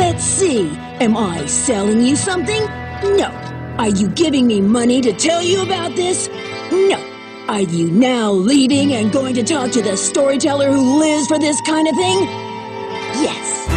[0.00, 0.70] Let's see.
[0.98, 2.64] Am I selling you something?
[3.18, 3.28] No.
[3.78, 6.26] Are you giving me money to tell you about this?
[6.72, 6.98] No.
[7.48, 11.60] Are you now leaving and going to talk to the storyteller who lives for this
[11.66, 12.18] kind of thing?
[13.20, 13.68] Yes.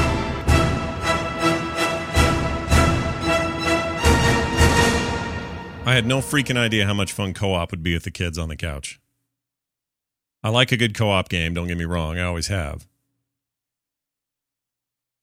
[5.86, 8.38] I had no freaking idea how much fun co op would be with the kids
[8.38, 9.02] on the couch.
[10.42, 12.88] I like a good co op game, don't get me wrong, I always have.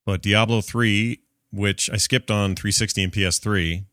[0.04, 1.20] But Diablo 3,
[1.52, 3.84] which I skipped on 360 and PS3,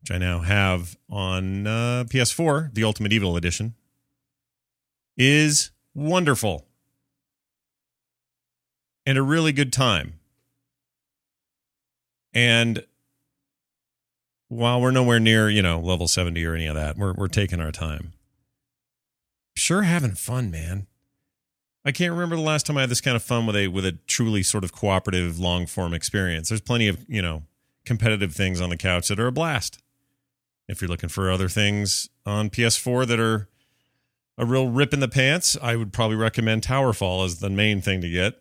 [0.00, 3.74] which I now have on uh, PS4, the Ultimate Evil Edition,
[5.16, 6.66] is wonderful
[9.06, 10.14] and a really good time.
[12.32, 12.84] And
[14.48, 17.60] while we're nowhere near, you know, level 70 or any of that, we're, we're taking
[17.60, 18.12] our time.
[19.56, 20.86] Sure having fun, man.
[21.84, 23.84] I can't remember the last time I had this kind of fun with a with
[23.84, 26.48] a truly sort of cooperative long form experience.
[26.48, 27.42] There's plenty of, you know,
[27.84, 29.82] competitive things on the couch that are a blast.
[30.66, 33.48] If you're looking for other things on PS4 that are
[34.38, 38.00] a real rip in the pants, I would probably recommend Towerfall as the main thing
[38.00, 38.40] to get.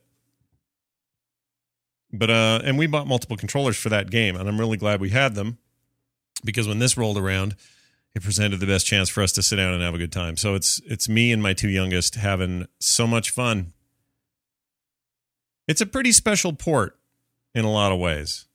[2.13, 5.09] But uh and we bought multiple controllers for that game and I'm really glad we
[5.09, 5.57] had them
[6.45, 7.55] because when this rolled around,
[8.15, 10.37] it presented the best chance for us to sit down and have a good time.
[10.37, 13.73] So it's it's me and my two youngest having so much fun.
[15.67, 16.97] It's a pretty special port
[17.55, 18.45] in a lot of ways.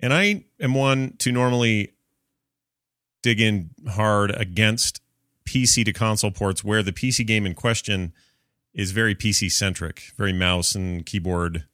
[0.00, 1.94] And I am one to normally
[3.22, 5.00] dig in hard against
[5.46, 8.12] PC to console ports where the PC game in question
[8.74, 11.64] is very PC centric, very mouse and keyboard,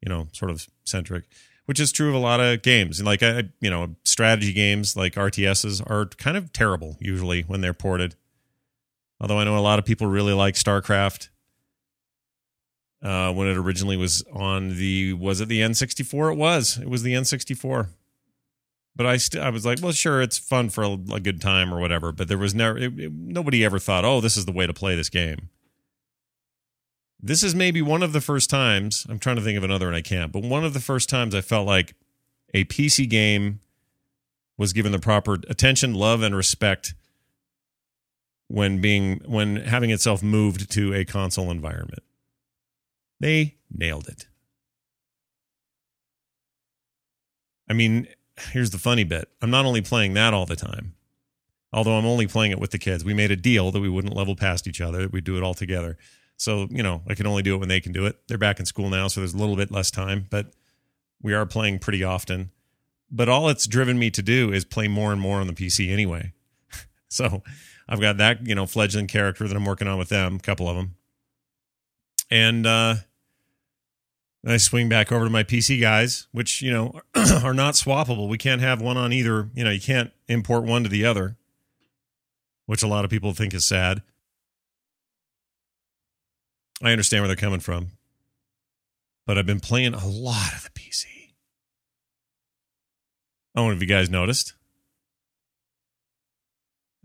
[0.00, 1.24] you know, sort of centric
[1.66, 2.98] which is true of a lot of games.
[2.98, 7.60] And like I, you know, strategy games like RTSs are kind of terrible usually when
[7.60, 8.16] they're ported.
[9.20, 11.28] Although I know a lot of people really like StarCraft.
[13.02, 16.32] Uh, when it originally was on the was it the N64?
[16.32, 16.78] It was.
[16.78, 17.88] It was the N64.
[18.96, 21.74] But I st- I was like, well, sure, it's fun for a, a good time
[21.74, 22.12] or whatever.
[22.12, 24.72] But there was never it, it, nobody ever thought, oh, this is the way to
[24.72, 25.50] play this game
[27.20, 29.96] this is maybe one of the first times I'm trying to think of another and
[29.96, 31.94] I can't, but one of the first times I felt like
[32.52, 33.60] a PC game
[34.56, 36.94] was given the proper attention, love, and respect
[38.48, 42.02] when being when having itself moved to a console environment.
[43.20, 44.26] They nailed it.
[47.68, 48.06] I mean,
[48.52, 49.28] here's the funny bit.
[49.40, 50.94] I'm not only playing that all the time,
[51.72, 53.04] although I'm only playing it with the kids.
[53.04, 55.42] We made a deal that we wouldn't level past each other, that we'd do it
[55.42, 55.96] all together.
[56.36, 58.16] So, you know, I can only do it when they can do it.
[58.28, 60.52] They're back in school now, so there's a little bit less time, but
[61.22, 62.50] we are playing pretty often.
[63.10, 65.92] But all it's driven me to do is play more and more on the PC
[65.92, 66.32] anyway.
[67.08, 67.42] so
[67.88, 70.68] I've got that, you know, fledgling character that I'm working on with them, a couple
[70.68, 70.96] of them.
[72.30, 72.96] And uh
[74.46, 78.28] I swing back over to my PC guys, which, you know, are not swappable.
[78.28, 81.36] We can't have one on either, you know, you can't import one to the other,
[82.66, 84.02] which a lot of people think is sad.
[86.84, 87.92] I understand where they're coming from.
[89.26, 91.06] But I've been playing a lot of the PC.
[93.54, 94.54] I don't know if you guys noticed.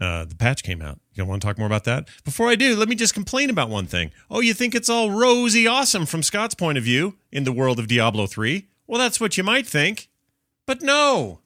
[0.01, 0.99] Uh, the patch came out.
[1.13, 2.07] You want to talk more about that?
[2.23, 4.11] Before I do, let me just complain about one thing.
[4.29, 7.79] Oh, you think it's all rosy awesome from Scott's point of view in the world
[7.79, 8.67] of Diablo 3?
[8.87, 10.09] Well, that's what you might think.
[10.65, 11.41] But no.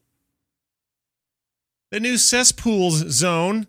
[1.92, 3.68] The new cesspools zone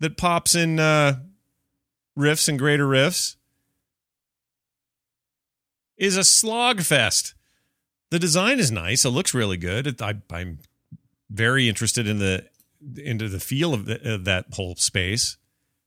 [0.00, 1.20] that pops in uh,
[2.16, 3.37] rifts and greater rifts
[5.98, 7.34] is a slog fest.
[8.10, 9.04] The design is nice.
[9.04, 10.00] It looks really good.
[10.00, 10.60] I, am
[11.30, 12.46] very interested in the
[12.96, 15.36] into the feel of, the, of, that whole space.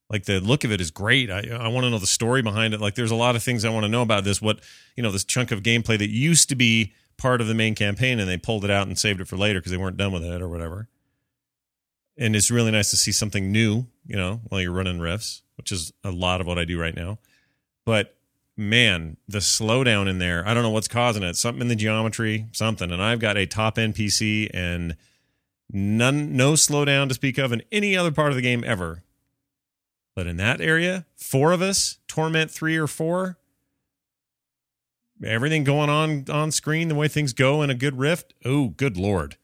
[0.10, 1.32] Like the look of it is great.
[1.32, 2.82] I, I want to know the story behind it.
[2.82, 4.42] Like there's a lot of things I want to know about this.
[4.42, 4.60] What
[4.96, 8.20] you know, this chunk of gameplay that used to be part of the main campaign,
[8.20, 10.24] and they pulled it out and saved it for later because they weren't done with
[10.24, 10.90] it or whatever.
[12.18, 13.86] And it's really nice to see something new.
[14.06, 16.96] You know, while you're running rifts, which is a lot of what I do right
[16.96, 17.20] now.
[17.86, 18.16] But
[18.58, 21.36] man, the slowdown in there, I don't know what's causing it.
[21.36, 22.92] Something in the geometry, something.
[22.92, 24.96] And I've got a top end PC and
[25.72, 29.04] none no slowdown to speak of in any other part of the game ever.
[30.16, 33.38] But in that area, four of us, Torment three or four,
[35.24, 38.34] everything going on on screen, the way things go in a good rift.
[38.44, 39.38] Oh, good lord.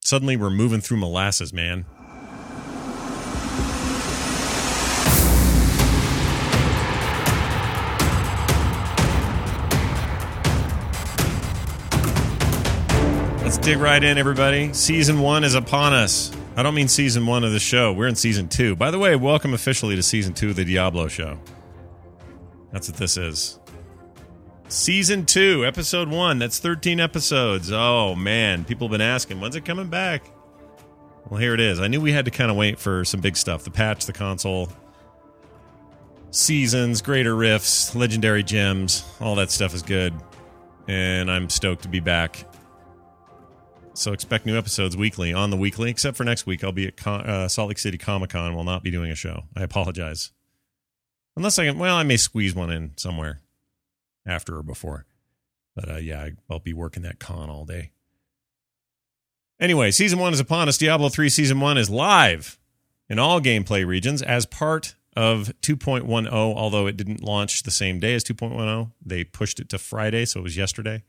[0.00, 1.84] Suddenly we're moving through molasses, man.
[13.62, 14.72] Dig right in, everybody.
[14.72, 16.36] Season one is upon us.
[16.56, 17.92] I don't mean season one of the show.
[17.92, 18.74] We're in season two.
[18.74, 21.38] By the way, welcome officially to season two of the Diablo show.
[22.72, 23.60] That's what this is.
[24.66, 26.40] Season two, episode one.
[26.40, 27.70] That's 13 episodes.
[27.70, 28.64] Oh, man.
[28.64, 30.24] People have been asking, when's it coming back?
[31.30, 31.78] Well, here it is.
[31.78, 34.12] I knew we had to kind of wait for some big stuff the patch, the
[34.12, 34.70] console,
[36.32, 39.04] seasons, greater rifts, legendary gems.
[39.20, 40.14] All that stuff is good.
[40.88, 42.44] And I'm stoked to be back.
[43.94, 46.64] So expect new episodes weekly on the weekly, except for next week.
[46.64, 48.54] I'll be at Con- uh, Salt Lake City Comic Con.
[48.54, 49.44] Will not be doing a show.
[49.54, 50.32] I apologize.
[51.36, 53.40] Unless I can, well, I may squeeze one in somewhere
[54.26, 55.04] after or before.
[55.74, 57.90] But uh, yeah, I'll be working that con all day.
[59.60, 60.76] Anyway, season one is upon us.
[60.76, 62.58] Diablo 3 season one is live
[63.08, 68.14] in all gameplay regions as part of 2.10, although it didn't launch the same day
[68.14, 68.90] as 2.10.
[69.04, 71.04] They pushed it to Friday, so it was yesterday.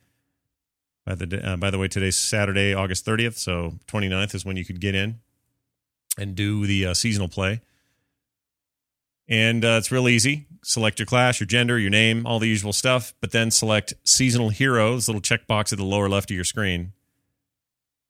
[1.05, 4.63] By the, uh, by the way, today's Saturday, August 30th, so 29th is when you
[4.63, 5.19] could get in
[6.17, 7.61] and do the uh, seasonal play.
[9.27, 10.47] And uh, it's real easy.
[10.63, 14.49] Select your class, your gender, your name, all the usual stuff, but then select seasonal
[14.49, 16.93] heroes, little checkbox at the lower left of your screen,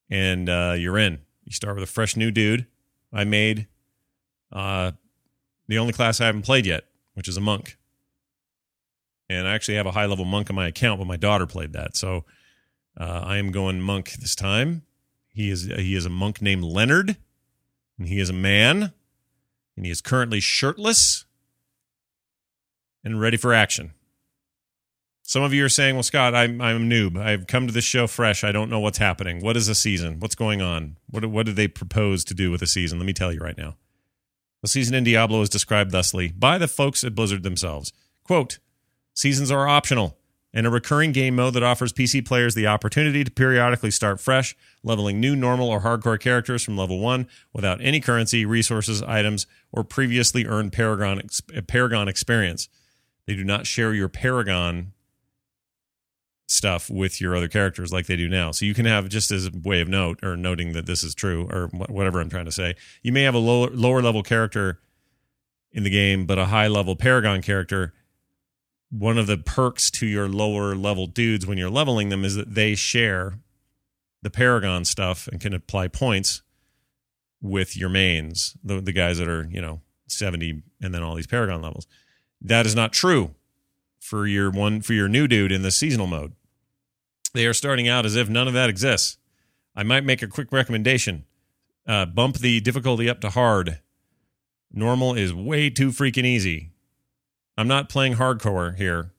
[0.09, 1.19] and uh, you're in.
[1.45, 2.67] You start with a fresh new dude.
[3.11, 3.67] I made
[4.51, 4.91] uh,
[5.67, 6.83] the only class I haven't played yet,
[7.15, 7.77] which is a monk.
[9.29, 11.73] And I actually have a high level monk on my account, but my daughter played
[11.73, 11.95] that.
[11.95, 12.25] So
[12.97, 14.83] uh, I am going monk this time.
[15.29, 17.17] He is he is a monk named Leonard,
[17.97, 18.93] and he is a man
[19.75, 21.25] and he is currently shirtless
[23.03, 23.93] and ready for action.
[25.23, 27.17] Some of you are saying, "Well, Scott, I'm I'm a noob.
[27.17, 28.43] I've come to this show fresh.
[28.43, 29.41] I don't know what's happening.
[29.41, 30.19] What is a season?
[30.19, 30.97] What's going on?
[31.09, 33.57] What what do they propose to do with a season?" Let me tell you right
[33.57, 33.77] now.
[34.61, 37.93] The season in Diablo is described thusly by the folks at Blizzard themselves.
[38.23, 38.59] Quote,
[39.13, 40.17] "Seasons are optional
[40.53, 44.55] and a recurring game mode that offers PC players the opportunity to periodically start fresh,
[44.83, 49.83] leveling new normal or hardcore characters from level 1 without any currency, resources, items, or
[49.83, 51.21] previously earned Paragon
[51.55, 52.69] uh, Paragon experience.
[53.25, 54.93] They do not share your Paragon
[56.45, 58.51] stuff with your other characters like they do now.
[58.51, 61.15] So you can have just as a way of note or noting that this is
[61.15, 62.75] true or whatever I'm trying to say.
[63.01, 64.79] You may have a lower lower level character
[65.71, 67.93] in the game but a high level Paragon character
[68.97, 72.53] one of the perks to your lower level dudes when you're leveling them is that
[72.53, 73.39] they share
[74.21, 76.43] the Paragon stuff and can apply points
[77.41, 81.27] with your mains, the, the guys that are, you know, 70 and then all these
[81.27, 81.87] Paragon levels.
[82.39, 83.33] That is not true
[83.99, 86.33] for your one for your new dude in the seasonal mode.
[87.33, 89.17] They are starting out as if none of that exists.
[89.75, 91.25] I might make a quick recommendation.
[91.87, 93.79] Uh, bump the difficulty up to hard.
[94.71, 96.72] Normal is way too freaking easy.
[97.57, 99.11] I'm not playing hardcore here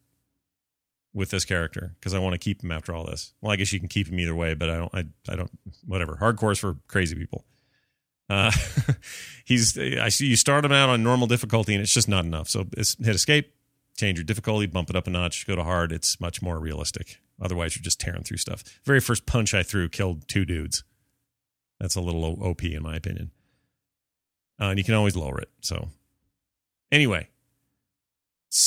[1.12, 3.32] with this character because I want to keep him after all this.
[3.40, 4.94] Well, I guess you can keep him either way, but I don't.
[4.94, 5.50] I, I don't.
[5.86, 6.18] Whatever.
[6.20, 7.44] Hardcore is for crazy people.
[8.28, 8.50] Uh,
[9.44, 9.78] he's.
[9.78, 12.48] I see you start him out on normal difficulty and it's just not enough.
[12.48, 13.54] So hit escape,
[13.96, 15.92] change your difficulty, bump it up a notch, go to hard.
[15.92, 17.20] It's much more realistic.
[17.40, 18.64] Otherwise, you're just tearing through stuff.
[18.84, 20.82] Very first punch I threw killed two dudes.
[21.78, 23.30] That's a little OP in my opinion.
[24.60, 25.50] Uh, and you can always lower it.
[25.60, 25.88] So
[26.92, 27.28] anyway,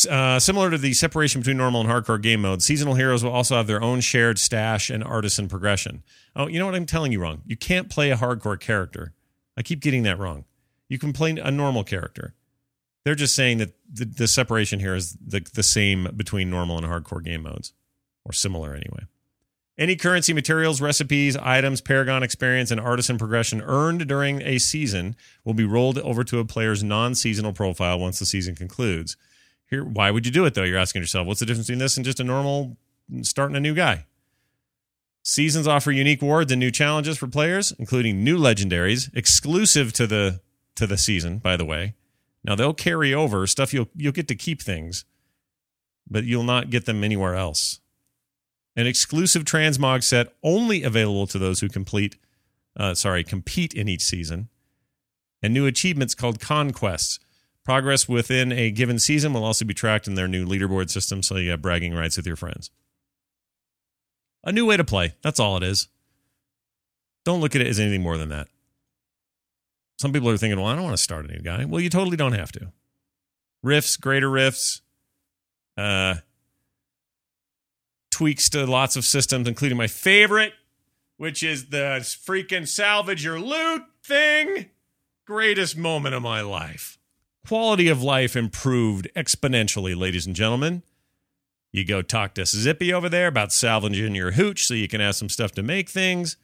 [0.10, 3.56] uh, similar to the separation between normal and hardcore game modes, seasonal heroes will also
[3.56, 6.04] have their own shared stash and artisan progression.
[6.36, 7.42] Oh, you know what I'm telling you wrong?
[7.46, 9.14] You can't play a hardcore character.
[9.56, 10.46] I keep getting that wrong.
[10.90, 12.34] You can play a normal character.
[13.04, 16.86] They're just saying that the, the separation here is the, the same between normal and
[16.86, 17.72] hardcore game modes,
[18.26, 19.06] or similar anyway.
[19.78, 25.16] Any currency, materials, recipes, items, Paragon experience, and artisan progression earned during a season
[25.46, 29.16] will be rolled over to a player's non seasonal profile once the season concludes.
[29.70, 30.64] Here, why would you do it though?
[30.64, 32.78] You're asking yourself, what's the difference between this and just a normal
[33.22, 34.06] starting a new guy?
[35.24, 40.40] Seasons offer unique rewards and new challenges for players, including new legendaries exclusive to the
[40.76, 41.40] to the season.
[41.40, 41.96] By the way,
[42.46, 43.74] now they'll carry over stuff.
[43.74, 45.04] You'll you'll get to keep things,
[46.10, 47.82] but you'll not get them anywhere else.
[48.78, 52.16] An exclusive transmog set only available to those who complete,
[52.78, 54.48] uh, sorry, compete in each season,
[55.42, 57.20] and new achievements called conquests
[57.68, 61.36] Progress within a given season will also be tracked in their new leaderboard system, so
[61.36, 62.72] you have bragging rights with your friends.
[64.46, 65.16] A new way to play.
[65.22, 65.90] That's all it is.
[67.26, 68.48] Don't look at it as anything more than that.
[70.00, 71.66] Some people are thinking, well, I don't want to start a new guy.
[71.66, 72.72] Well, you totally don't have to.
[73.62, 74.82] Rifts, greater rifts,
[75.76, 76.16] uh,
[78.12, 80.54] tweaks to lots of systems, including my favorite,
[81.18, 84.68] which is the freaking salvage your loot thing.
[85.26, 86.98] Greatest moment of my life
[87.48, 90.84] quality of life improved exponentially, ladies and gentlemen.
[91.72, 95.16] You go talk to Zippy over there about salvaging your hooch so you can have
[95.16, 96.38] some stuff to make things.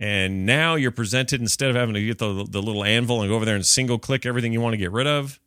[0.00, 3.36] And now you're presented instead of having to get the, the little anvil and go
[3.36, 5.40] over there and single click everything you want to get rid of.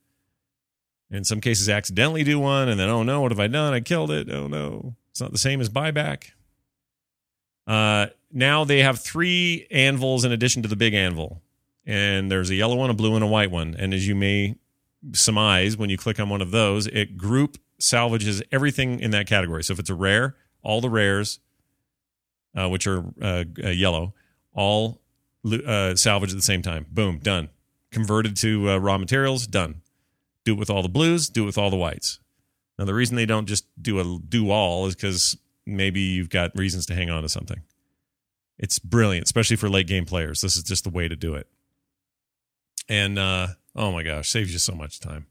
[1.10, 3.74] In some cases, accidentally do one, and then, oh no, what have I done?
[3.74, 4.30] I killed it.
[4.30, 4.96] Oh no.
[5.10, 6.32] It's not the same as buyback.
[7.68, 11.42] Uh, now they have three anvils in addition to the big anvil.
[11.86, 13.76] And there's a yellow one, a blue, and a white one.
[13.78, 14.56] And as you may
[15.14, 19.64] surmise, when you click on one of those, it group salvages everything in that category.
[19.64, 21.40] So if it's a rare, all the rares,
[22.56, 24.14] uh, which are uh, uh, yellow,
[24.54, 25.02] all
[25.46, 26.86] uh, salvage at the same time.
[26.92, 27.50] Boom, done.
[27.92, 29.82] Converted to uh, raw materials, done.
[30.46, 32.20] Do it with all the blues, do it with all the whites.
[32.78, 36.52] Now the reason they don't just do a do all is because maybe you've got
[36.56, 37.62] reasons to hang on to something.
[38.58, 40.42] It's brilliant, especially for late game players.
[40.42, 41.48] This is just the way to do it.
[42.92, 45.26] And uh, oh my gosh, saves you so much time.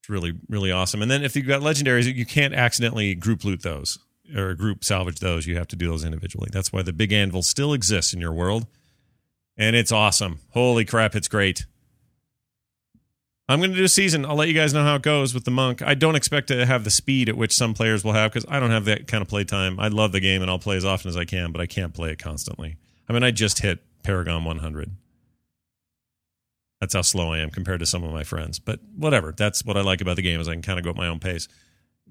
[0.00, 1.02] It's really, really awesome.
[1.02, 3.98] And then if you've got legendaries, you can't accidentally group loot those
[4.34, 5.46] or group salvage those.
[5.46, 6.48] You have to do those individually.
[6.50, 8.66] That's why the big anvil still exists in your world.
[9.58, 10.38] And it's awesome.
[10.54, 11.66] Holy crap, it's great.
[13.46, 14.24] I'm going to do a season.
[14.24, 15.82] I'll let you guys know how it goes with the monk.
[15.82, 18.60] I don't expect to have the speed at which some players will have because I
[18.60, 19.78] don't have that kind of play time.
[19.78, 21.92] I love the game and I'll play as often as I can, but I can't
[21.92, 22.76] play it constantly.
[23.10, 24.92] I mean, I just hit Paragon 100.
[26.80, 28.58] That's how slow I am compared to some of my friends.
[28.58, 29.32] But whatever.
[29.36, 31.08] That's what I like about the game is I can kind of go at my
[31.08, 31.46] own pace.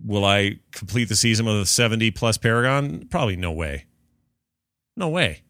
[0.04, 3.08] Will I complete the season with a 70 plus Paragon?
[3.10, 3.86] Probably no way.
[4.96, 5.42] No way.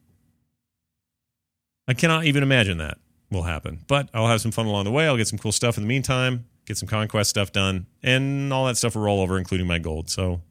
[1.88, 2.98] I cannot even imagine that
[3.30, 3.84] will happen.
[3.88, 5.06] But I'll have some fun along the way.
[5.06, 8.68] I'll get some cool stuff in the meantime, get some conquest stuff done, and all
[8.68, 10.10] that stuff will roll over, including my gold.
[10.10, 10.42] So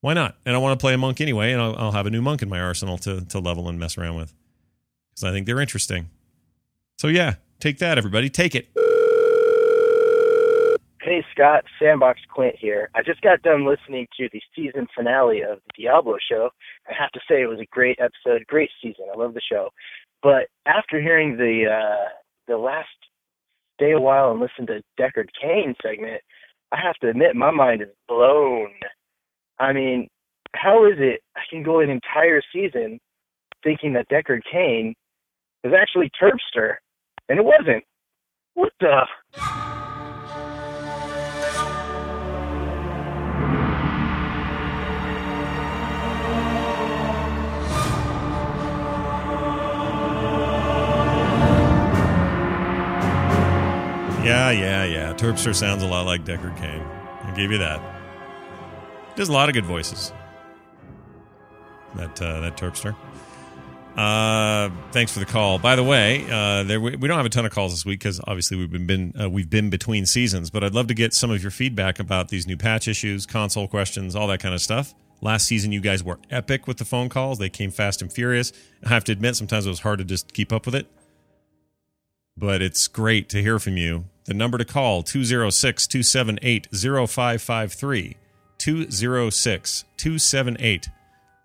[0.00, 0.36] why not?
[0.44, 2.42] And I want to play a monk anyway, and I'll, I'll have a new monk
[2.42, 4.34] in my arsenal to, to level and mess around with
[5.10, 6.10] because I think they're interesting.
[6.98, 8.30] So yeah, take that, everybody.
[8.30, 8.68] Take it.
[11.06, 12.90] Hey Scott, Sandbox Clint here.
[12.96, 16.50] I just got done listening to the season finale of the Diablo show.
[16.88, 19.04] I have to say it was a great episode, great season.
[19.14, 19.70] I love the show.
[20.20, 22.08] But after hearing the uh,
[22.48, 22.88] the last
[23.74, 26.22] stay a while and listen to Deckard Cain segment,
[26.72, 28.70] I have to admit my mind is blown.
[29.60, 30.08] I mean,
[30.56, 32.98] how is it I can go an entire season
[33.62, 34.94] thinking that Deckard Cain
[35.62, 36.76] is actually Terpster,
[37.28, 37.84] and it wasn't?
[38.54, 39.02] What the?
[54.24, 55.12] Yeah, yeah, yeah.
[55.14, 56.82] Terpster sounds a lot like Deckard Cain.
[57.22, 57.80] I'll give you that.
[59.14, 60.12] Does a lot of good voices.
[61.94, 62.96] That uh, that Terpster.
[63.96, 65.58] Uh, thanks for the call.
[65.58, 68.00] By the way, uh, there we, we don't have a ton of calls this week
[68.00, 70.50] because obviously we've been, been uh, we've been between seasons.
[70.50, 73.66] But I'd love to get some of your feedback about these new patch issues, console
[73.66, 74.94] questions, all that kind of stuff.
[75.22, 77.38] Last season, you guys were epic with the phone calls.
[77.38, 78.52] They came fast and furious.
[78.84, 80.86] I have to admit, sometimes it was hard to just keep up with it.
[82.36, 84.04] But it's great to hear from you.
[84.26, 88.16] The number to call 206 278 0553.
[88.58, 90.88] 206 278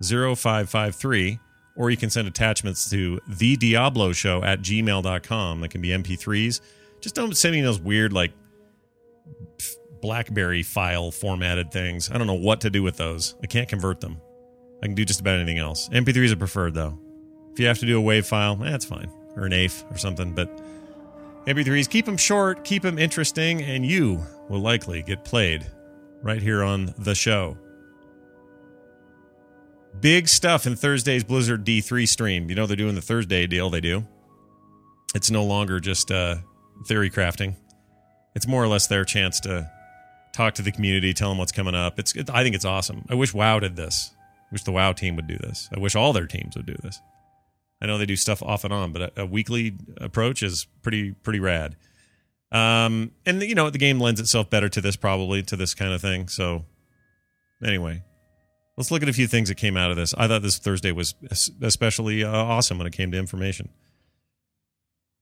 [0.03, 1.39] 0553.
[1.75, 5.61] Or you can send attachments to the Diablo Show at gmail.com.
[5.61, 6.61] That can be MP3s.
[6.99, 8.31] Just don't send me those weird, like,
[10.01, 12.09] Blackberry file formatted things.
[12.09, 13.35] I don't know what to do with those.
[13.43, 14.19] I can't convert them.
[14.83, 15.89] I can do just about anything else.
[15.89, 16.97] MP3s are preferred, though.
[17.53, 19.11] If you have to do a WAV file, eh, that's fine.
[19.35, 20.33] Or an AIF or something.
[20.33, 20.49] But
[21.45, 25.65] MP3s, keep them short, keep them interesting, and you will likely get played
[26.23, 27.57] right here on the show.
[29.99, 32.49] Big stuff in Thursday's Blizzard D3 stream.
[32.49, 34.05] You know, they're doing the Thursday deal, they do.
[35.13, 36.37] It's no longer just uh,
[36.85, 37.55] theory crafting,
[38.33, 39.69] it's more or less their chance to
[40.33, 41.99] talk to the community, tell them what's coming up.
[41.99, 43.05] It's, it, I think it's awesome.
[43.09, 44.11] I wish WoW did this.
[44.39, 45.69] I wish the WoW team would do this.
[45.75, 47.01] I wish all their teams would do this.
[47.81, 51.11] I know they do stuff off and on, but a, a weekly approach is pretty
[51.11, 51.75] pretty rad.
[52.51, 55.93] Um, and you know the game lends itself better to this probably to this kind
[55.93, 56.27] of thing.
[56.27, 56.65] So
[57.63, 58.03] anyway,
[58.81, 60.11] let's look at a few things that came out of this.
[60.17, 61.13] I thought this Thursday was
[61.61, 63.69] especially uh, awesome when it came to information.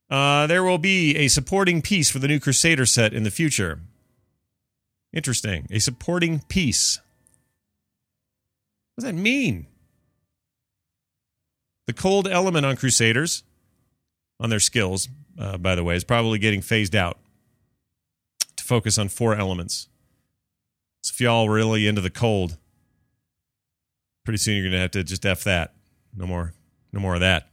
[0.09, 3.81] Uh, there will be a supporting piece for the new Crusader set in the future.
[5.11, 5.67] Interesting.
[5.71, 7.01] A supporting piece.
[8.95, 9.67] What does that mean?
[11.85, 13.43] The cold element on Crusaders,
[14.39, 17.19] on their skills, uh, by the way, is probably getting phased out
[18.55, 19.89] to focus on four elements.
[21.03, 22.57] So if y'all really into the cold,
[24.29, 25.73] pretty soon you're going to have to just F that.
[26.15, 26.53] No more,
[26.93, 27.49] no more of that.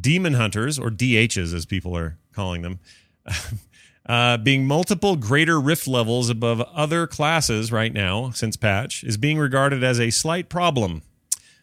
[0.00, 2.78] Demon hunters, or DHs as people are calling them,
[4.06, 9.40] uh, being multiple greater rift levels above other classes right now since patch, is being
[9.40, 11.02] regarded as a slight problem.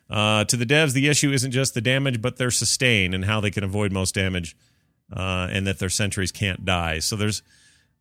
[0.09, 3.39] Uh, to the devs, the issue isn't just the damage, but their sustain and how
[3.39, 4.53] they can avoid most damage
[5.15, 6.99] uh, and that their sentries can't die.
[6.99, 7.41] So there's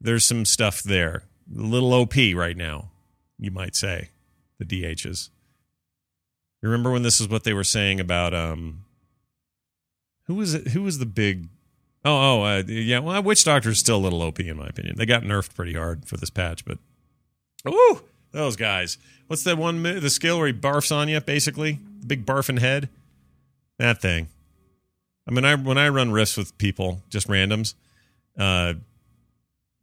[0.01, 1.23] there's some stuff there.
[1.57, 2.91] A little OP right now,
[3.39, 4.11] you might say,
[4.59, 5.31] the DHs.
[6.63, 8.85] You remember when this is what they were saying about um
[10.25, 11.49] who was it who was the big
[12.05, 13.01] Oh, oh, uh, yeah.
[13.01, 14.97] Well, Witch Doctor is still a little OP in my opinion.
[14.97, 16.79] They got nerfed pretty hard for this patch, but
[17.69, 18.99] ooh, those guys.
[19.27, 19.83] What's that one?
[19.83, 22.89] The skill where he barfs on you, basically, the big barfing head.
[23.79, 24.29] That thing.
[25.29, 27.75] I mean, I when I run rifts with people, just randoms,
[28.39, 28.75] uh,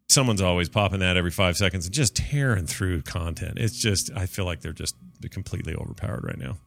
[0.07, 3.57] someone's always popping that every five seconds and just tearing through content.
[3.57, 4.95] It's just, I feel like they're just
[5.31, 6.57] completely overpowered right now.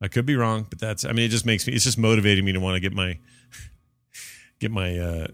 [0.00, 2.44] I could be wrong, but that's, I mean, it just makes me, it's just motivating
[2.44, 3.18] me to want to get my
[4.60, 5.26] get my uh,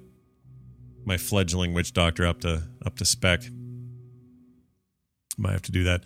[1.04, 3.42] my fledgling witch doctor up to up to spec.
[5.38, 6.04] Might have to do that.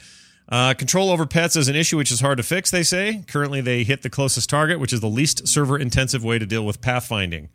[0.49, 3.25] Uh, control over pets is an issue which is hard to fix, they say.
[3.27, 6.65] Currently, they hit the closest target, which is the least server intensive way to deal
[6.65, 7.49] with pathfinding.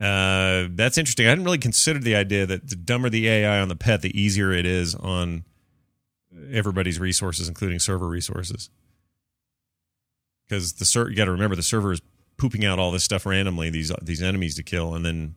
[0.00, 1.26] Uh, that's interesting.
[1.26, 4.18] I hadn't really considered the idea that the dumber the AI on the pet, the
[4.20, 5.44] easier it is on
[6.50, 8.70] everybody's resources, including server resources.
[10.46, 12.02] Because the ser- you got to remember the server is
[12.36, 15.34] pooping out all this stuff randomly these these enemies to kill and then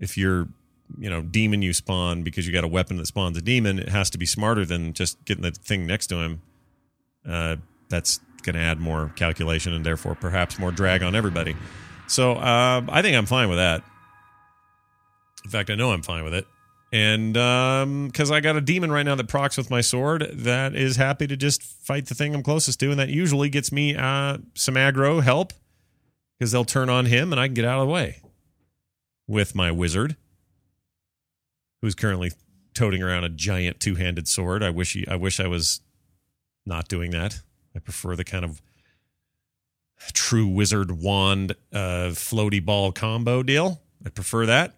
[0.00, 0.48] if you're
[0.98, 3.88] you know demon you spawn because you got a weapon that spawns a demon it
[3.88, 6.42] has to be smarter than just getting the thing next to him
[7.28, 7.56] uh,
[7.88, 11.56] that's going to add more calculation and therefore perhaps more drag on everybody
[12.06, 13.82] so uh, i think i'm fine with that
[15.44, 16.46] in fact i know i'm fine with it
[16.92, 20.74] and because um, i got a demon right now that procs with my sword that
[20.74, 23.96] is happy to just fight the thing i'm closest to and that usually gets me
[23.96, 25.52] uh, some aggro help
[26.38, 28.20] because they'll turn on him and I can get out of the way
[29.26, 30.16] with my wizard,
[31.80, 32.32] who's currently
[32.74, 34.62] toting around a giant two-handed sword.
[34.62, 35.80] I wish he, I wish I was
[36.66, 37.40] not doing that.
[37.74, 38.60] I prefer the kind of
[40.12, 43.80] true wizard wand uh, floaty ball combo deal.
[44.04, 44.74] I prefer that.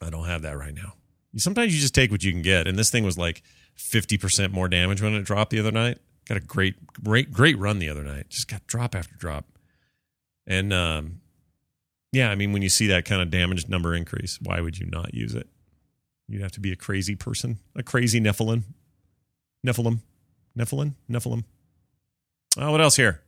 [0.00, 0.94] I don't have that right now.
[1.32, 3.42] You sometimes you just take what you can get, and this thing was like
[3.74, 5.98] fifty percent more damage when it dropped the other night.
[6.28, 8.28] Got a great, great, great run the other night.
[8.28, 9.46] Just got drop after drop.
[10.46, 11.20] And um,
[12.12, 14.86] yeah, I mean, when you see that kind of damage number increase, why would you
[14.86, 15.48] not use it?
[16.28, 18.62] You'd have to be a crazy person, a crazy Nephilim.
[19.66, 20.00] Nephilim.
[20.56, 20.94] Nephilim?
[21.10, 21.44] Nephilim.
[22.58, 23.20] Oh, what else here?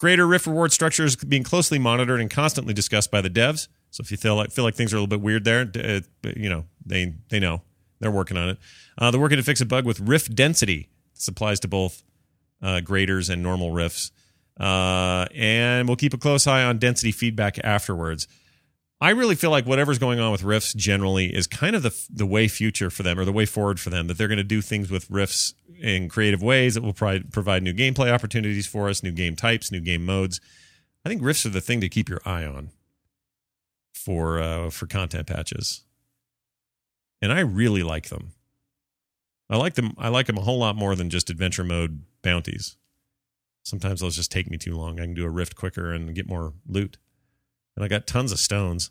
[0.00, 3.68] Greater Rift reward structure is being closely monitored and constantly discussed by the devs.
[3.90, 6.00] So if you feel like feel like things are a little bit weird there, uh,
[6.34, 7.60] you know they they know
[8.00, 8.58] they're working on it.
[8.96, 10.88] Uh, they're working to fix a bug with rift density.
[11.14, 12.02] This applies to both
[12.62, 14.10] uh, graders and normal rifts.
[14.58, 18.26] Uh, and we'll keep a close eye on density feedback afterwards.
[19.02, 22.26] I really feel like whatever's going on with rifts generally is kind of the the
[22.26, 24.60] way future for them or the way forward for them that they're going to do
[24.60, 29.02] things with rifts in creative ways that will provide provide new gameplay opportunities for us,
[29.02, 30.40] new game types, new game modes.
[31.04, 32.70] I think rifts are the thing to keep your eye on
[33.94, 35.82] for uh, for content patches,
[37.22, 38.32] and I really like them.
[39.48, 39.94] I like them.
[39.96, 42.76] I like them a whole lot more than just adventure mode bounties.
[43.62, 45.00] Sometimes those just take me too long.
[45.00, 46.98] I can do a rift quicker and get more loot.
[47.76, 48.90] And I got tons of stones.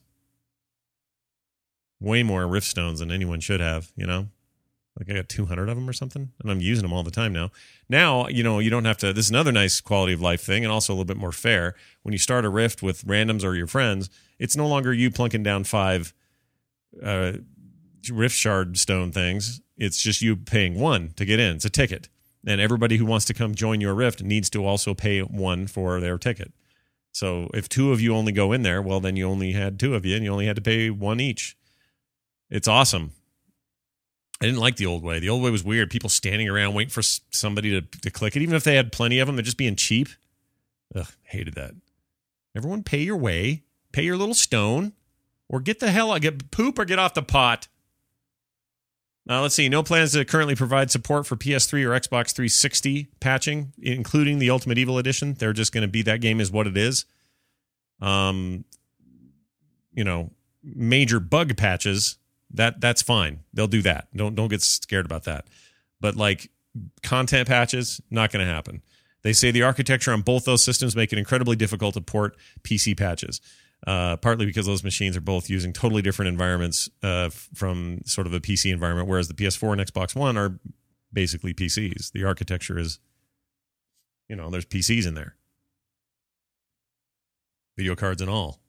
[2.00, 4.28] Way more rift stones than anyone should have, you know?
[4.98, 7.32] Like I got 200 of them or something, and I'm using them all the time
[7.32, 7.52] now.
[7.88, 9.14] Now, you know, you don't have to.
[9.14, 11.76] This is another nice quality of life thing, and also a little bit more fair.
[12.04, 15.44] When you start a rift with randoms or your friends, it's no longer you plunking
[15.44, 16.14] down five
[17.02, 17.34] uh,
[18.12, 19.62] rift shard stone things.
[19.78, 21.56] It's just you paying one to get in.
[21.56, 22.10] It's a ticket
[22.46, 26.00] and everybody who wants to come join your rift needs to also pay one for
[26.00, 26.54] their ticket.
[27.12, 29.96] So if two of you only go in there, well, then you only had two
[29.96, 31.58] of you, and you only had to pay one each.
[32.50, 33.12] It's awesome.
[34.42, 35.20] I didn't like the old way.
[35.20, 35.90] The old way was weird.
[35.90, 39.20] People standing around waiting for somebody to, to click it, even if they had plenty
[39.20, 39.36] of them.
[39.36, 40.08] They're just being cheap.
[40.96, 41.74] Ugh, hated that.
[42.56, 44.94] Everyone, pay your way, pay your little stone,
[45.50, 46.22] or get the hell out.
[46.22, 47.68] Get poop or get off the pot.
[49.30, 49.70] Uh, let's see.
[49.70, 54.80] No plans to currently provide support for PS3 or Xbox 360 patching, including the Ultimate
[54.80, 55.36] Evil Edition.
[55.36, 57.06] They're just going to be that game is what it is.
[58.02, 58.66] Um,
[59.94, 60.32] you know,
[60.64, 62.18] major bug patches
[62.52, 63.42] that that's fine.
[63.54, 64.08] They'll do that.
[64.16, 65.46] Don't don't get scared about that.
[66.02, 66.50] But like
[67.04, 68.82] content patches, not going to happen.
[69.22, 72.98] They say the architecture on both those systems make it incredibly difficult to port PC
[72.98, 73.42] patches
[73.88, 78.34] uh, partly because those machines are both using totally different environments uh, from sort of
[78.34, 80.60] a PC environment, whereas the PS4 and Xbox One are
[81.12, 82.12] basically PCs.
[82.12, 83.00] The architecture is,
[84.28, 85.36] you know, there's PCs in there,
[87.78, 88.60] video cards and all.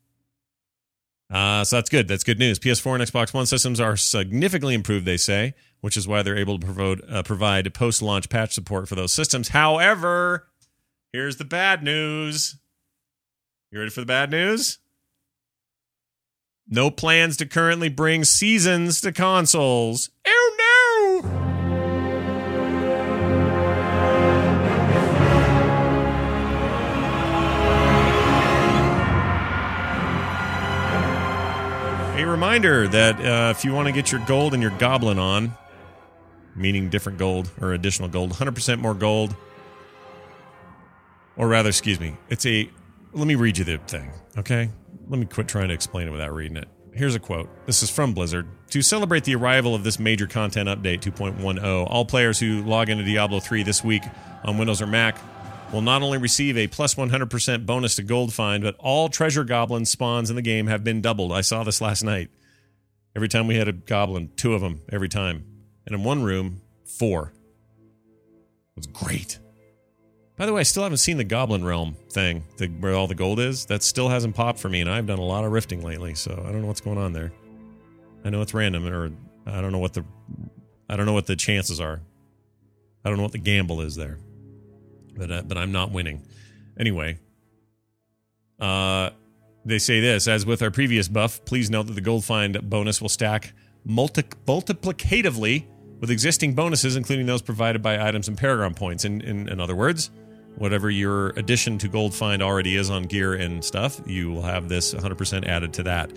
[1.31, 2.09] Uh, so that's good.
[2.09, 2.59] That's good news.
[2.59, 6.59] PS4 and Xbox One systems are significantly improved, they say, which is why they're able
[6.59, 9.49] to provide, uh, provide post launch patch support for those systems.
[9.49, 10.49] However,
[11.12, 12.57] here's the bad news.
[13.70, 14.79] You ready for the bad news?
[16.72, 20.09] No plans to currently bring seasons to consoles.
[20.24, 21.28] Oh no!
[32.16, 35.52] A reminder that uh, if you want to get your gold and your goblin on,
[36.54, 39.35] meaning different gold or additional gold, 100% more gold,
[41.37, 42.70] or rather, excuse me, it's a.
[43.12, 44.70] Let me read you the thing, okay?
[45.09, 46.68] Let me quit trying to explain it without reading it.
[46.92, 47.48] Here's a quote.
[47.66, 48.46] This is from Blizzard.
[48.70, 53.05] To celebrate the arrival of this major content update 2.10, all players who log into
[53.05, 54.03] Diablo 3 this week
[54.44, 55.16] on Windows or Mac
[55.72, 59.85] will not only receive a plus 100% bonus to gold find, but all treasure goblin
[59.85, 61.33] spawns in the game have been doubled.
[61.33, 62.29] I saw this last night.
[63.14, 65.44] Every time we had a goblin, two of them every time.
[65.87, 67.33] And in one room, four.
[68.76, 69.38] It was great.
[70.40, 73.14] By the way, I still haven't seen the Goblin Realm thing, the, where all the
[73.14, 73.66] gold is.
[73.66, 76.33] That still hasn't popped for me, and I've done a lot of rifting lately, so
[76.33, 77.31] I don't know what's going on there.
[78.24, 79.11] I know it's random, or
[79.44, 80.03] I don't know what the
[80.88, 82.00] I don't know what the chances are.
[83.05, 84.16] I don't know what the gamble is there,
[85.14, 86.22] but uh, but I'm not winning.
[86.79, 87.18] Anyway,
[88.59, 89.11] uh,
[89.66, 91.44] they say this as with our previous buff.
[91.44, 93.53] Please note that the gold find bonus will stack
[93.85, 95.66] multi- multiplicatively
[96.00, 99.05] with existing bonuses, including those provided by items and paragon points.
[99.05, 100.11] In, in, in other words,
[100.56, 104.68] whatever your addition to gold find already is on gear and stuff, you will have
[104.68, 106.12] this 100% added to that.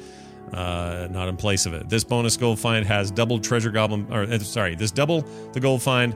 [0.51, 1.89] Uh, not in place of it.
[1.89, 5.21] This bonus gold find has double treasure goblin, or uh, sorry, this double
[5.53, 6.15] the gold find.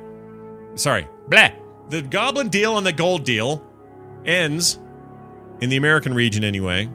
[0.76, 1.50] Sorry, blah.
[1.90, 3.66] The goblin deal and the gold deal
[4.26, 4.78] ends
[5.62, 6.88] in the American region anyway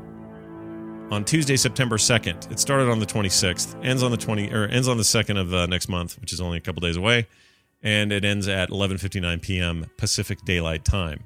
[1.12, 2.50] on Tuesday, September 2nd.
[2.50, 5.52] It started on the 26th, ends on the 20 or ends on the 2nd of
[5.52, 7.26] uh, next month, which is only a couple days away,
[7.82, 9.86] and it ends at 11:59 p.m.
[9.96, 11.24] Pacific Daylight Time.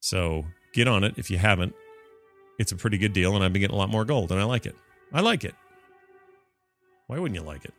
[0.00, 1.74] So, get on it if you haven't.
[2.58, 4.44] It's a pretty good deal and I've been getting a lot more gold and I
[4.44, 4.76] like it.
[5.12, 5.54] I like it.
[7.06, 7.74] Why wouldn't you like it?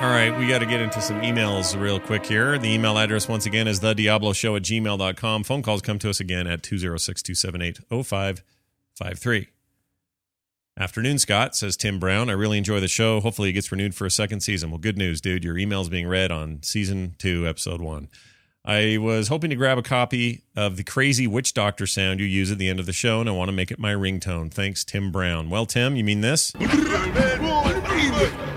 [0.00, 2.56] All right, we got to get into some emails real quick here.
[2.56, 5.44] The email address, once again, is thediabloshow at gmail.com.
[5.44, 9.48] Phone calls come to us again at 206 278 0553.
[10.78, 12.30] Afternoon, Scott, says Tim Brown.
[12.30, 13.20] I really enjoy the show.
[13.20, 14.70] Hopefully, it gets renewed for a second season.
[14.70, 15.44] Well, good news, dude.
[15.44, 18.08] Your email's being read on season two, episode one.
[18.64, 22.50] I was hoping to grab a copy of the crazy witch doctor sound you use
[22.50, 24.50] at the end of the show, and I want to make it my ringtone.
[24.50, 25.50] Thanks, Tim Brown.
[25.50, 26.54] Well, Tim, you mean this?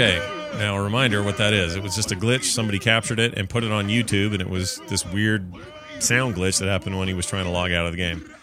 [0.00, 0.18] Okay.
[0.54, 1.76] Now, a reminder what that is.
[1.76, 2.44] It was just a glitch.
[2.44, 5.52] Somebody captured it and put it on YouTube, and it was this weird
[5.98, 8.34] sound glitch that happened when he was trying to log out of the game.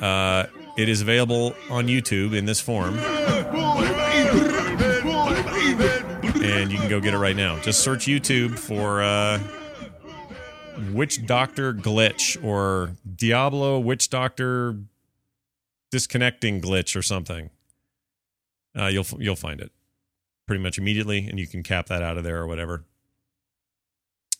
[0.00, 2.98] Uh, it is available on YouTube in this form.
[6.42, 7.60] And you can go get it right now.
[7.60, 9.38] Just search YouTube for uh,
[10.92, 14.74] Witch Doctor Glitch or Diablo Witch Doctor
[15.92, 17.50] Disconnecting Glitch or something.
[18.76, 19.70] Uh, you'll you'll find it
[20.46, 22.84] pretty much immediately, and you can cap that out of there or whatever.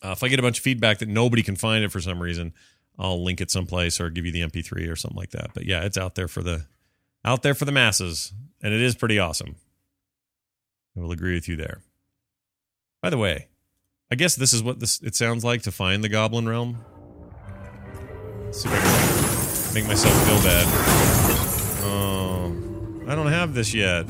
[0.03, 2.21] Uh, if I get a bunch of feedback that nobody can find it for some
[2.21, 2.53] reason,
[2.99, 5.51] I'll link it someplace or give you the MP3 or something like that.
[5.55, 6.67] But yeah, it's out there for the
[7.25, 9.57] out there for the masses, and it is pretty awesome.
[10.97, 11.81] I will agree with you there.
[13.03, 13.49] By the way,
[14.11, 16.85] I guess this is what this it sounds like to find the Goblin Realm.
[18.45, 20.67] Let's see if I can make myself feel bad.
[21.85, 22.55] Oh,
[23.09, 24.07] I don't have this yet.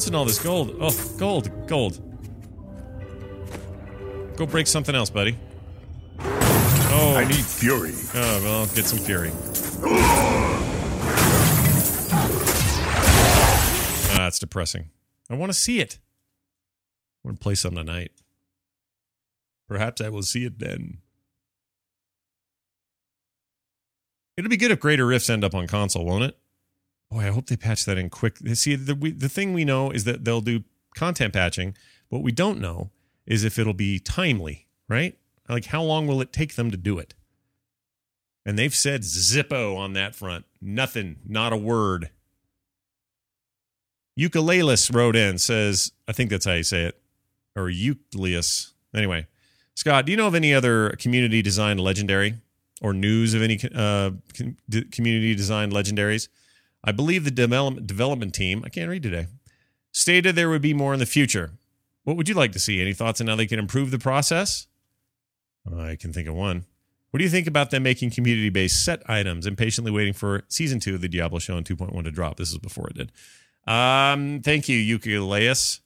[0.00, 0.74] Listen to all this gold.
[0.80, 2.00] Oh, gold, gold.
[4.34, 5.36] Go break something else, buddy.
[6.18, 7.92] Oh, I need fury.
[8.14, 9.30] Oh, well, get some fury.
[14.08, 14.88] Ah, that's depressing.
[15.28, 15.98] I want to see it.
[17.22, 18.12] I want to play some tonight.
[19.68, 20.96] Perhaps I will see it then.
[24.38, 26.38] It'll be good if Greater Rifts end up on console, won't it?
[27.10, 28.38] Boy, I hope they patch that in quick.
[28.54, 30.62] See, the we, the thing we know is that they'll do
[30.94, 31.76] content patching.
[32.08, 32.90] What we don't know
[33.26, 35.16] is if it'll be timely, right?
[35.48, 37.14] Like, how long will it take them to do it?
[38.46, 40.44] And they've said zippo on that front.
[40.60, 42.10] Nothing, not a word.
[44.18, 47.00] Ukulelis wrote in, says, I think that's how you say it,
[47.56, 48.72] or Eucleus.
[48.94, 49.26] Anyway,
[49.74, 52.34] Scott, do you know of any other community designed legendary
[52.82, 54.10] or news of any uh,
[54.90, 56.28] community designed legendaries?
[56.82, 59.26] I believe the development development team, I can't read today,
[59.92, 61.52] stated there would be more in the future.
[62.04, 62.80] What would you like to see?
[62.80, 64.66] Any thoughts on how they can improve the process?
[65.76, 66.64] I can think of one.
[67.10, 69.46] What do you think about them making community based set items?
[69.46, 72.36] Impatiently waiting for season two of the Diablo show in 2.1 to drop.
[72.36, 73.12] This is before it did.
[73.66, 75.80] Um, thank you, Eucaleus.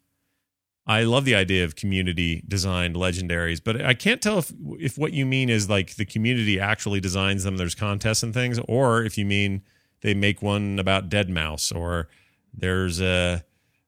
[0.86, 5.14] I love the idea of community designed legendaries, but I can't tell if if what
[5.14, 7.56] you mean is like the community actually designs them.
[7.56, 9.62] There's contests and things, or if you mean
[10.04, 12.08] they make one about Dead Mouse, or
[12.52, 13.42] there's a.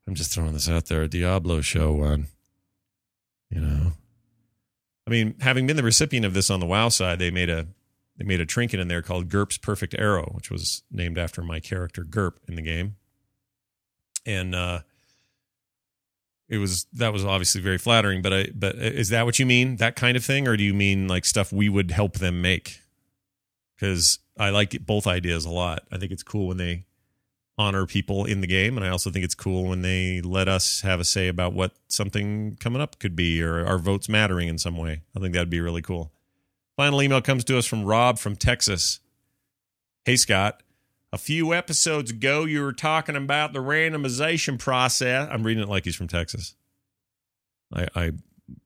[0.08, 1.02] I'm just throwing this out there.
[1.02, 2.28] A Diablo show one.
[3.50, 3.92] You know,
[5.06, 7.66] I mean, having been the recipient of this on the WoW side, they made a
[8.16, 11.60] they made a trinket in there called Gerp's Perfect Arrow, which was named after my
[11.60, 12.96] character Gerp in the game,
[14.24, 14.54] and.
[14.54, 14.80] uh
[16.48, 19.78] it was that was obviously very flattering but i but is that what you mean
[19.78, 22.78] that kind of thing or do you mean like stuff we would help them make
[23.76, 26.84] because i like both ideas a lot i think it's cool when they
[27.58, 30.82] honor people in the game and i also think it's cool when they let us
[30.82, 34.58] have a say about what something coming up could be or our votes mattering in
[34.58, 36.12] some way i think that'd be really cool
[36.76, 39.00] final email comes to us from rob from texas
[40.04, 40.62] hey scott
[41.12, 45.28] a few episodes ago, you were talking about the randomization process.
[45.30, 46.54] I'm reading it like he's from Texas.
[47.72, 48.12] I, I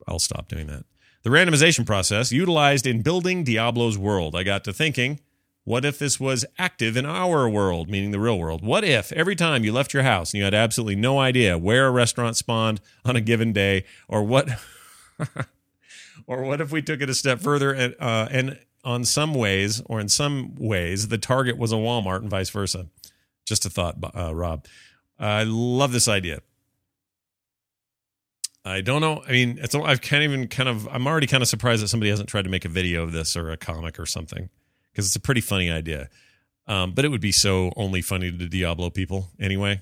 [0.08, 0.84] I'll stop doing that.
[1.22, 4.34] The randomization process utilized in building Diablo's world.
[4.34, 5.20] I got to thinking,
[5.64, 8.64] what if this was active in our world, meaning the real world?
[8.64, 11.86] What if every time you left your house and you had absolutely no idea where
[11.86, 14.48] a restaurant spawned on a given day, or what,
[16.26, 19.82] or what if we took it a step further and, uh, and on some ways,
[19.84, 22.86] or in some ways, the target was a Walmart and vice versa.
[23.44, 24.64] Just a thought, uh, Rob.
[25.18, 26.40] I love this idea.
[28.64, 29.22] I don't know.
[29.26, 32.10] I mean, it's I've kind even kind of I'm already kind of surprised that somebody
[32.10, 34.50] hasn't tried to make a video of this or a comic or something
[34.92, 36.08] because it's a pretty funny idea.
[36.66, 39.80] Um, but it would be so only funny to Diablo people anyway.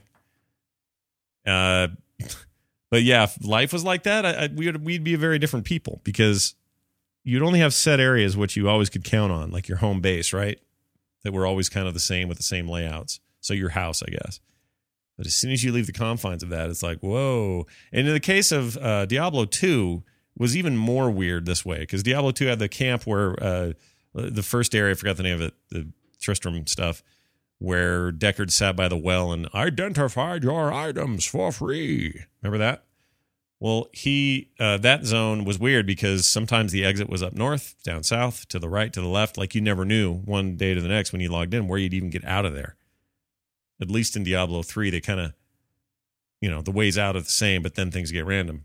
[1.44, 1.88] Uh,
[2.90, 5.66] but yeah, if life was like that, I, I, we would we'd be very different
[5.66, 6.54] people because
[7.24, 10.32] you'd only have set areas which you always could count on, like your home base,
[10.32, 10.58] right?
[11.24, 13.18] That were always kind of the same with the same layouts.
[13.40, 14.40] So your house, I guess.
[15.18, 17.66] But as soon as you leave the confines of that, it's like, whoa.
[17.92, 20.02] And in the case of uh, Diablo 2,
[20.38, 23.72] was even more weird this way because Diablo 2 had the camp where uh,
[24.14, 25.88] the first area, I forgot the name of it, the
[26.20, 27.02] Tristram stuff,
[27.58, 32.24] where Deckard sat by the well and identified your items for free.
[32.40, 32.84] Remember that?
[33.60, 38.04] Well, he uh, that zone was weird because sometimes the exit was up north, down
[38.04, 39.36] south, to the right, to the left.
[39.36, 41.94] Like you never knew one day to the next when you logged in where you'd
[41.94, 42.76] even get out of there.
[43.80, 45.32] At least in Diablo three, they kind of,
[46.40, 48.64] you know, the ways out are the same, but then things get random.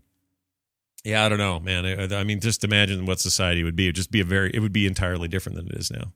[1.04, 1.84] Yeah, I don't know, man.
[1.84, 3.86] I, I mean, just imagine what society would be.
[3.86, 6.12] It'd just be a very, it would be entirely different than it is now.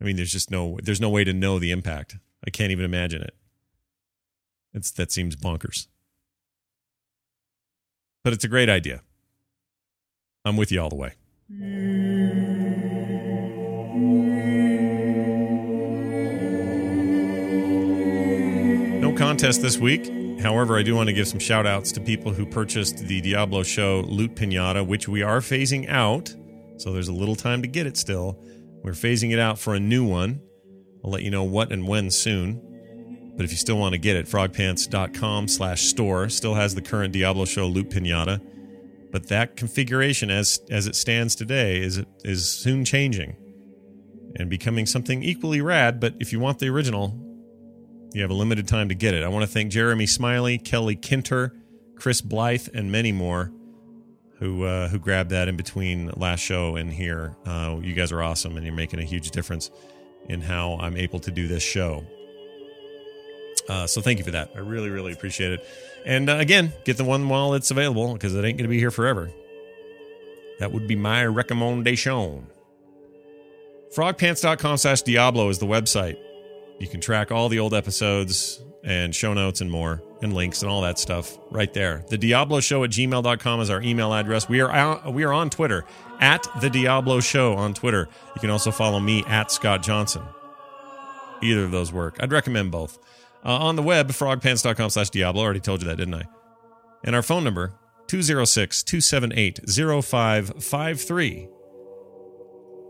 [0.00, 2.16] I mean, there's just no, there's no way to know the impact.
[2.46, 3.34] I can't even imagine it.
[4.72, 5.86] It's that seems bonkers
[8.24, 9.02] but it's a great idea.
[10.44, 11.12] I'm with you all the way.
[11.48, 12.03] No
[19.24, 20.12] contest this week.
[20.42, 23.62] However, I do want to give some shout outs to people who purchased the Diablo
[23.62, 26.36] Show Loot Pinata, which we are phasing out.
[26.76, 28.38] So there's a little time to get it still.
[28.82, 30.42] We're phasing it out for a new one.
[31.02, 33.32] I'll let you know what and when soon.
[33.34, 37.14] But if you still want to get it, frogpants.com slash store still has the current
[37.14, 38.42] Diablo Show loot pinata.
[39.10, 43.36] But that configuration as as it stands today is is soon changing
[44.36, 45.98] and becoming something equally rad.
[45.98, 47.23] But if you want the original,
[48.14, 49.22] you have a limited time to get it.
[49.22, 51.50] I want to thank Jeremy Smiley, Kelly Kinter,
[51.96, 53.52] Chris Blythe, and many more
[54.38, 57.36] who uh, who grabbed that in between last show and here.
[57.44, 59.70] Uh, you guys are awesome, and you're making a huge difference
[60.28, 62.04] in how I'm able to do this show.
[63.68, 64.50] Uh, so thank you for that.
[64.54, 65.66] I really, really appreciate it.
[66.04, 68.78] And uh, again, get the one while it's available because it ain't going to be
[68.78, 69.30] here forever.
[70.58, 72.46] That would be my recommendation.
[73.94, 76.18] Frogpants.com slash Diablo is the website.
[76.78, 80.70] You can track all the old episodes and show notes and more and links and
[80.70, 82.04] all that stuff right there.
[82.08, 84.48] The Diablo Show at gmail.com is our email address.
[84.48, 85.84] We are out, we are on Twitter
[86.20, 88.08] at the Diablo Show on Twitter.
[88.34, 90.22] You can also follow me at Scott Johnson.
[91.42, 92.16] Either of those work.
[92.20, 92.98] I'd recommend both.
[93.44, 95.42] Uh, on the web, frogpants.com slash Diablo.
[95.42, 96.24] Already told you that, didn't I?
[97.02, 97.74] And our phone number,
[98.06, 101.48] 206 278 0553.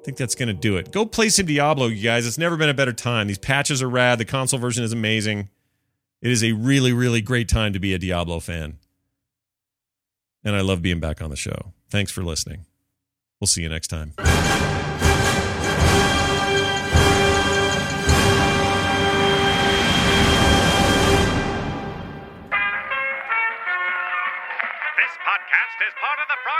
[0.04, 0.92] Think that's going to do it.
[0.92, 2.26] Go play some Diablo, you guys.
[2.26, 3.26] It's never been a better time.
[3.26, 4.18] These patches are rad.
[4.18, 5.48] The console version is amazing.
[6.20, 8.78] It is a really, really great time to be a Diablo fan.
[10.44, 11.72] And I love being back on the show.
[11.88, 12.66] Thanks for listening.
[13.40, 14.12] We'll see you next time.